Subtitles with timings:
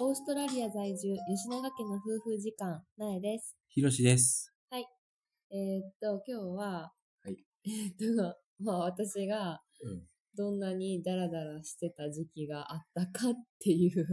[0.00, 3.56] オーストラリア在住、吉永家の夫婦時間、なえです。
[3.68, 4.52] ひろしです。
[4.72, 6.92] えーっと、今日は、
[7.22, 10.02] はいえーっと、まあ私がうん。
[10.36, 14.04] どんなにダラダラしてた時期があったかっていう。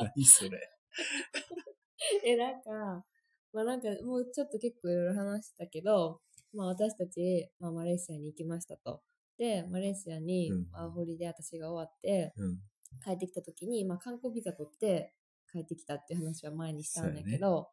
[0.00, 0.58] 何それ。
[2.26, 3.04] え、なんか、
[3.52, 6.20] まあなんかもうちょっと結構いろいろ話したけど、
[6.52, 9.04] まあ私たち、まあマレーシアに行きましたと。
[9.38, 12.58] で、マレーシアにうんワーホリで私が終わって、うん。
[13.04, 15.14] 帰ってきた時に、まあ、観光ビザ取って
[15.52, 17.68] 帰ってきたっていう話は前にしたんだけど、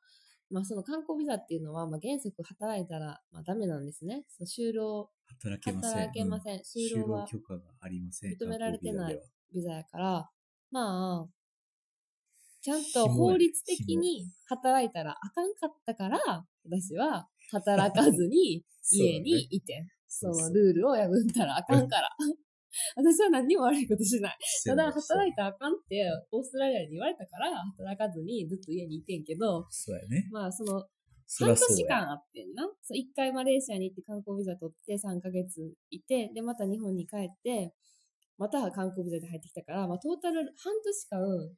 [0.50, 4.24] まあその観光ビザっていうのは、まあ、原則働いたら、まあ、ダメなんですね。
[4.30, 5.10] その就労、
[5.44, 5.92] 働けません。
[5.92, 6.56] 働けません。
[6.56, 8.32] うん就労は許可がありません。
[8.32, 9.20] 認められてない
[9.54, 10.30] ビザやから、
[10.72, 11.28] まあ、
[12.62, 16.20] ちゃんと法律的に働いたらあかんかったから、
[16.66, 22.10] 私は働かずに 家にいて、そのルールを破ったらあかんから。
[22.96, 24.38] 私は何にも悪いことしない。
[24.66, 30.28] ただ、働いたらあかんって、オーストラリアに言われたから、働かずにずっと家にいてんけど、そうやね。
[30.32, 30.86] まあ、その、
[31.26, 31.56] そ半。
[31.56, 32.64] 年間あってんな。
[32.82, 37.74] そう、一回マレーシアに行って観光ビザ取って3ヶ月いて、で、また日本に帰って、
[38.38, 41.58] また観光ビザで入ってきたから、まあ、トータル半年間、うん。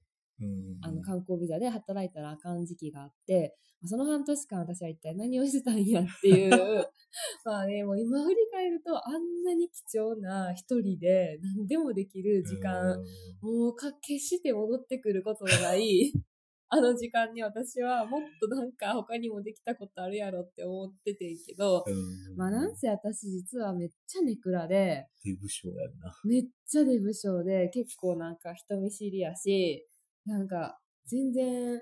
[0.82, 6.52] あの、観光ビザで働いたらあかん時期があって、まあその半年間私は一体何をしてたんやっていう、
[7.46, 13.06] まあね、もう今振り返ると、あんなに貴重な一人で何でもできる時間、うん
[13.42, 16.12] もうか決して戻ってくることのない、
[16.72, 22.36] あの時間に私はもっとなんか他にもできたことあるやろって思っててんけど、うん。
[22.36, 26.14] まあなんせ私実はめっちゃネクラで、手不詳やんな。
[26.26, 29.89] めっちゃデブ症で結構なんか人見知りやし、
[30.26, 31.82] なんか全然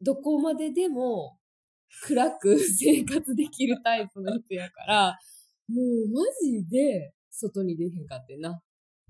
[0.00, 1.38] どこまででも
[2.02, 5.18] 暗く生活できるタイプの人やから、
[5.68, 8.60] もうマジで外に出へんかってんな。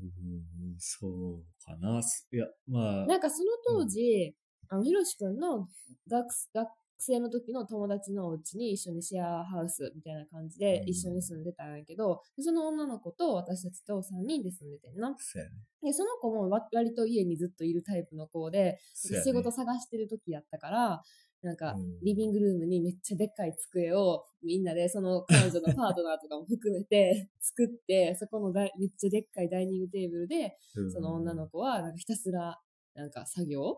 [0.00, 2.02] うん、そうかな。
[2.02, 4.34] すいや、まあ、なんかその当時、
[4.68, 5.68] あの、ひろしくんの
[6.08, 6.68] 学学
[7.00, 15.14] 生の時の友達のお家に一緒にシェアハウスみたいな感じでうん一緒に住んでたんやけど、その女の子と私たちと3人で住んでてんな。
[15.18, 15.38] そ。
[15.82, 21.02] で、その子もわ割と家にずっといるタイプの子で、仕事探してる時やったから、
[21.42, 32.60] なんかうん、リビングルームにめっちゃでっかい机をみんなで、その彼女のパートナーとかも含めて 作って、そこのだいめっちゃでっかいダイニングテーブルで、うんその女の子はなんかひたすら
[32.94, 33.76] なんか作業うん。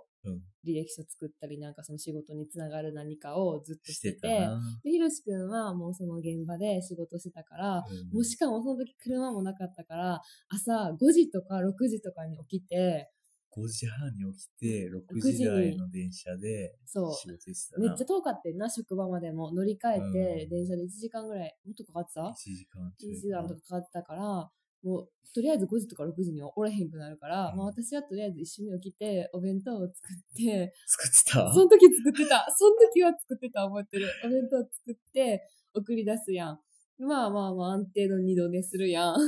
[0.64, 4.48] 履歴書作ったりなんかその仕事につながる何かをずっとししてて。
[4.84, 13.10] で、ひろしくんはもうその現場で仕事してたから、うんもうしかもその時車もなかったから、朝5時とか6時とかに起きて、
[13.56, 17.88] 5時半に起きて、6 6時台の電車でそう仕事してたな。
[17.88, 19.52] めっちゃ遠かってんな、職場までも。
[19.52, 24.50] 乗り換えて、うん電車で1時間ぐらい、もっとかかってた？1時間ちょ ?1 い時間とかかかってたから、
[24.82, 31.52] もう、とりあえず5時とか6時にはおれへんくなるから、うんまあ私はとりあえず一緒に起きて、お弁当を作って、作ってた？
[31.52, 32.46] その時作ってた。
[32.56, 34.08] その時は作ってた、覚えてる。
[34.24, 36.60] お弁当作って、送り出すやん。
[36.98, 39.14] まあまあまあ、安定の二度寝するやん。
[39.14, 39.18] まあ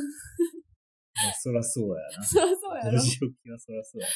[1.40, 2.22] そらそうやな。
[2.24, 3.00] そりゃそうやろ5。
[3.00, 4.08] 時起きはそらそうや。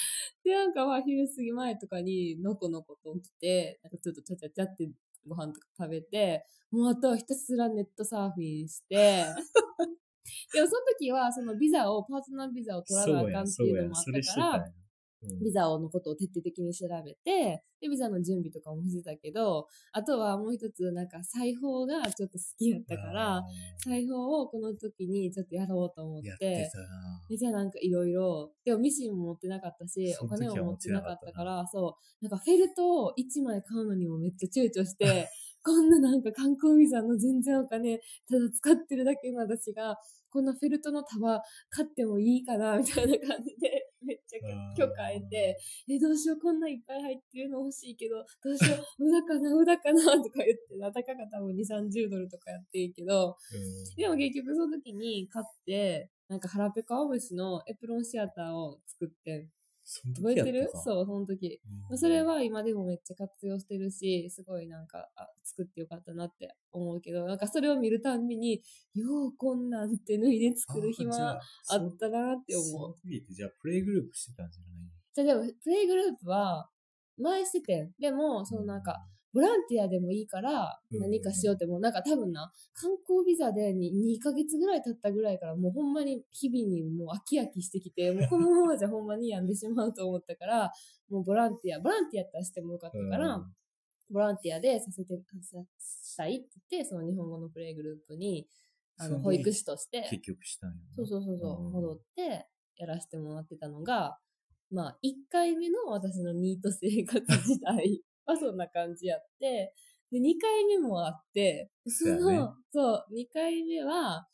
[0.44, 4.90] で、なんかまあ、昼過ぎ前とかに、のこのこと起きて、なんかちょっとちゃちゃちゃって
[5.26, 9.24] ご飯とか食べて、もうあとはひたすらネットサーフィンして、
[10.52, 14.72] でもその時は、そのビザを、パーソナルビザを取らなあかんっていうのもあったから、
[15.42, 23.44] ビザのことを徹底的に調べて、で、ビザの準備とかもしてたけど、あとはもう一つ、なんか裁縫がちょっと好きやったからあ、
[23.78, 26.70] 裁縫をこの時にちょっとやろうと思っーやって。
[27.28, 35.28] で、じゃあなんかいろいろ、でもミシンも持ってなかったし、お金も持ってなかったから、そう、なんかフェルトを1枚買うのにもめっちゃ躊躇して、
[35.68, 39.96] こんななんか観光ビザの全然お金、ただ使ってるだけの私が、
[40.30, 44.38] こんなフェルトの束買ってもいいかな、みたいな感じで、 めっちゃ
[44.74, 45.58] 許可得て、
[45.90, 53.94] え、どうしよう、こんないっぱい入ってるの欲しいけど、どうしよう、無駄かな、無駄かな、とか言って、なたかが多分2、30ドルとかやっていいけど、うん。
[53.94, 59.48] でも結局その時に買って、なんか腹ペコ青虫のエプロンシアターを作って、
[59.90, 60.68] その覚えてる？
[60.70, 61.60] そう、その時。
[61.90, 68.60] うんそれは今でもめっちゃ活用してるし、すごいなんか、あ、作ってよかったなって思うけど、なんかそれを見るたんびに、
[68.92, 71.40] ようこんなんて脱いで作る暇あ
[71.70, 72.94] あったなってそ思う。
[73.32, 74.70] じゃあプレイグループしてたんじゃない
[75.14, 76.68] じゃあでも、プレイグループは、
[77.16, 77.92] 前しててん。
[77.98, 79.02] でも、そのなんか、、
[79.32, 81.00] ボランティアでもいいからうん。
[81.00, 90.72] 何かしようってもうなんか多分な観光ビザでに2ヶ月ぐらい経ったぐらいからもうほんまに日々にもう飽き飽きしてきて もうこのままじゃほんまに病んでしまうと思ったから
[91.08, 93.54] もうボランティアボランティアやったらしてもよかったから、うん。
[94.10, 98.48] ボランティアでさせてさしたいって言ってその日本語のプレイグループに
[98.96, 100.80] あその保育士として結局したんやな。
[100.94, 101.72] そうそうそうそう、うん。
[101.72, 102.46] 戻って
[102.76, 104.18] やらせてもらってたのが
[104.70, 108.02] まあ、1回目の私のニート生活時代
[108.32, 109.74] はそんな感じやって、
[110.10, 114.26] で、2回目もあって、その、そう、2回目は、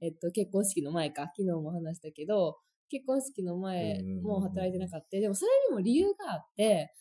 [0.00, 2.58] えっと、結婚式の前か、昨日も話したけど、
[2.90, 5.18] 結婚式の前も働いてなかった。
[5.18, 6.92] でもそれにも理由があって、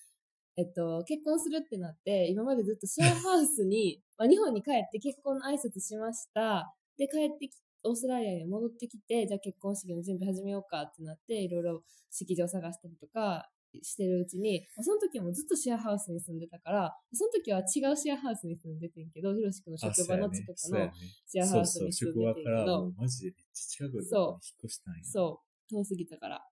[0.57, 6.75] えっと、結婚するってなって、今までずっとシェアハウスに、 まあ、日本に帰って結婚の挨拶しました。
[6.97, 13.49] で、帰ってき、オーストラリアに戻ってきて、じゃあ結婚式の準備始めようかってなって、いろいろ式場探したりとか
[13.81, 20.91] してるうちに、まあその時もずっとシェアハウスに住んでたから、その時は違うシェアハウスに住んでてんけど、ひろしくんのあ職場の近くの
[21.27, 25.03] シェアハウスに住んで職場からてんけど、もうマジでめっちゃ近くに引っ越したんや。
[25.03, 26.45] そう、遠すぎたから。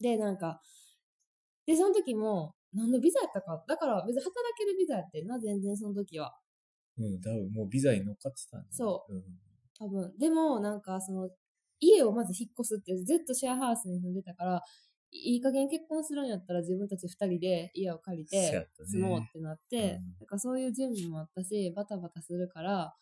[0.00, 0.60] で、なんか、
[1.66, 3.64] で、その時も、何のビザやったか。
[3.66, 6.34] だから別に働けるビザやってんな、全然その時は。
[6.98, 8.68] うん、多分もうビザに乗っかってたんだ、ね。。
[8.70, 9.22] そううん。
[9.78, 10.12] 多分。
[10.18, 11.28] でも、なんか、その、
[11.80, 14.62] 家をまず引っ越すって、ずっとシェアハウスに住んでたから、
[15.12, 22.94] いい加減結婚するんやったら自分たち二人で家を借りて住もうってなって、うんだからそういう準備もあったし、バタバタするから、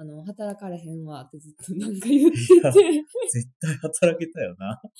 [0.00, 2.48] あの、働かれへんわってずっと なんか言ってて。
[3.28, 4.80] 絶対働けたよな。
[4.80, 4.90] ほん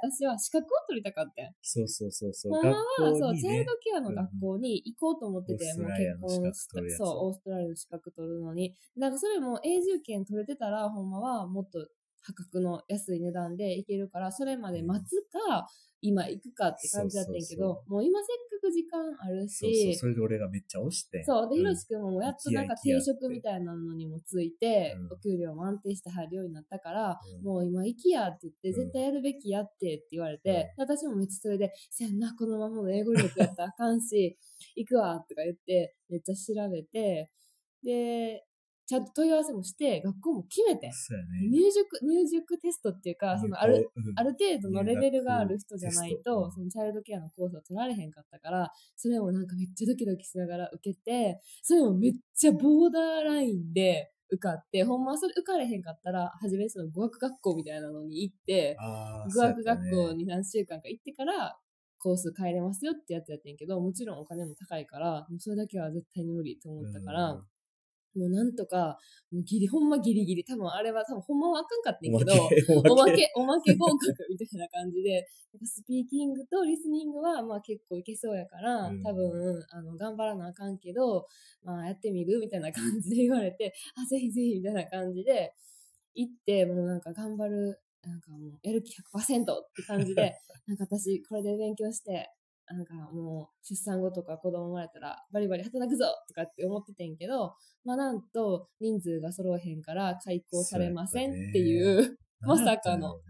[0.00, 1.54] で私は資格を取りたかったん。
[1.62, 2.52] そうそうそうそう。
[2.52, 2.84] ほんまは、
[3.16, 3.70] そう、チャイルド。
[3.78, 8.74] ケアの学校に行こうと思ってて、オーストもう結婚資格取るやつそう、オーストラリアの資格取るのに。
[8.96, 11.88] なんかそれも永住権取れてたら、ほんまはもっと
[12.24, 15.68] 破格の安い値段で行けるから、それまで待つか、
[16.00, 19.72] 今行くかって感じだったんやけど、もう今せっかく時間あるそうそう。
[19.72, 21.24] し、それで俺がめっちゃ押して。
[21.24, 21.48] そう。
[21.48, 34.36] で、ひろんしくんもやっとなんか定職みたいなのにもついて、うんお給料も安定して入るようになったから、うんもう今行きやって言って、うん絶対やるべきやってって言われて、私もめっちゃそれで、せやんな、このままの英語力やったらあかんし、
[34.76, 37.30] 行くわとか言って、めっちゃ調べて、
[37.82, 38.44] で、
[38.86, 40.90] ちゃんと問い合わせもして、学校も決めて。
[41.16, 41.48] ね。
[41.50, 44.12] 入塾、入塾テストっていうか、そのある、うん。
[44.16, 58.76] ある程度のレベルがある人じゃないとそのチャイルドケアのコースを取られへんかったから、それをなんかめっちゃドキドキしながら受けて、それもめっちゃボーダーラインで受かって、ほんまはそれ受かれへんかったら、初めその語学学校みたいなのに行って、
[59.34, 61.56] 語学学校に何週間か行ってから、
[61.98, 67.44] コース変えれますよってやつやってんけど、もちろんお金も高いから、もうそれだけは絶対に無理と思ったから、うん
[68.16, 68.98] もうなんとか、
[69.32, 79.02] もうギリ、ほんまギリギリ、多分あれは多分ほんまはあかんかったんけど、け、おまけ、おまけ合格みたいな感じで、なんかスピーキングとリスニングはまあ結構いけそうやから、うん。
[79.02, 81.26] 多分、あの、頑張らなあかんけど、
[81.64, 85.54] まあやってみるみたいな感じで言われて、あ、ぜひぜひみたいな感じで、
[86.14, 90.34] 行って、もうなんか頑張る、なんかもうやる気100%って感じで、
[90.66, 92.30] なんか私これで勉強して、
[92.72, 103.20] なんかもう出産後とか子供生まれたらバリバリ働くぞとかって思っててんけど、まあなんと人数が揃えへんから開校されませんっていう、 まさかの。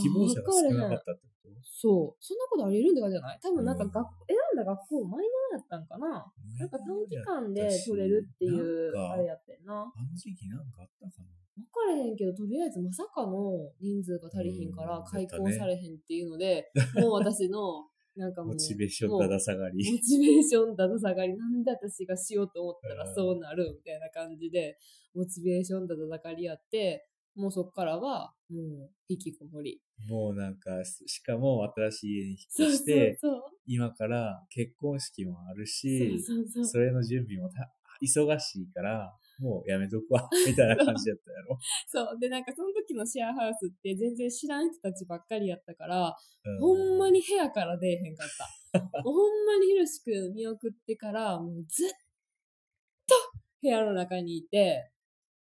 [0.00, 1.50] 希望者が少なかったってこと？
[1.64, 2.16] そう。
[2.20, 3.38] そんなことあり得るんって感じじゃない？
[3.42, 3.90] 多分なんかうん。
[3.90, 6.32] 学、選んだ学校マイナーやったんかな。
[6.60, 9.82] なんか短期間で取れるっていう、あれやってんな。
[9.82, 11.28] あの時期なんかあったかな？
[11.56, 19.90] 分かれへんけど、とりあえずまさかの人数が足りひんからうん開校されへんっていうので、もう私の、なんかもう、モチベーションだだ下がり。
[19.90, 24.78] モチベーションだだ下がり、なんで私がしようと思ったらうんそうなるみたいな感じで、
[25.14, 29.80] モチベーションだだ下がりやって、もうそっからは、もう、引きこもり。
[30.06, 35.66] もうなんか、しかも新しい家に引っそう越して、そう今から結婚式もあるそう。
[35.66, 36.66] し、そうそうそう。
[36.66, 41.58] それの準備もた忙しいから、もうやめとくわ、 みたいな感じだったやろ。
[41.88, 42.18] そう。
[42.20, 48.28] で、なんかその時のシェアハウスって全然知らん人たちばっかりやったから、うほんまに部屋から出えへんかっ
[48.72, 48.78] た。
[49.02, 53.14] もうほんまにひろしくん見送ってから、もうずっと
[53.60, 54.92] 部屋の中にいて、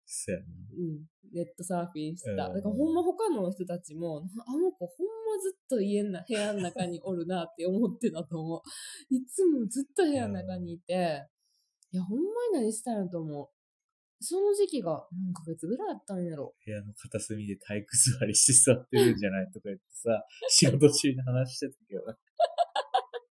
[0.05, 0.45] そうやな。
[0.45, 2.47] うん、ネットサーフィンしてた。
[2.47, 8.61] うんだからほんま他の人たちも、あの子ほんまずっと家の部屋の中におるなって思ってたと思う。
[9.13, 11.27] いつもずっと部屋の中にいて、
[11.91, 13.58] いや、ほんまに何したんやと思う。
[14.21, 16.53] その時期が何ヶ月ぐらいあったんやろ？
[16.65, 22.17] 部屋の片隅で体育座りして座ってるんじゃないとか言ってさ、 仕事中に話してたけどな。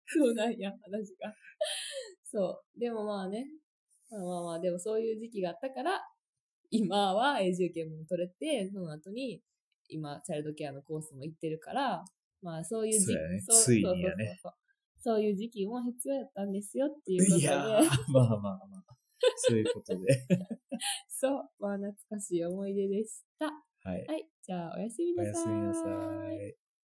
[0.07, 1.35] そうなんや、話が。
[2.25, 2.81] そう。
[2.81, 3.47] でもまあね。
[4.11, 6.01] まあまあまあ、でもそういう時期があったから、
[6.71, 9.43] 今は永住権も取れて、その後に、
[9.89, 12.05] 今、チャイルドケアのコースも行ってるから、
[12.41, 14.41] まあそういう時期、そうやねそうついにやね
[15.01, 18.51] そういう時期も必要やったんですよっていうことで、いやー、まあまあま
[18.87, 18.97] あ。
[19.37, 20.07] そういうことで。
[21.09, 23.47] そう、まあ懐かしい思い出でした。
[23.47, 24.07] はい。
[24.07, 25.33] はい、じゃあおやすみなさい。
[25.33, 26.68] おやすみなさい。